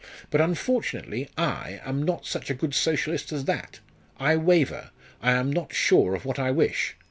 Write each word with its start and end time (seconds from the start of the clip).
But 0.31 0.41
unfortunately 0.41 1.29
I 1.37 1.79
am 1.85 2.01
not 2.01 2.25
such 2.25 2.49
a 2.49 2.55
good 2.55 2.73
Socialist 2.73 3.31
as 3.31 3.45
that. 3.45 3.81
I 4.19 4.35
waver 4.35 4.89
I 5.21 5.33
am 5.33 5.53
not 5.53 5.75
sure 5.75 6.15
of 6.15 6.25
what 6.25 6.39
I 6.39 6.49
wish. 6.49 6.95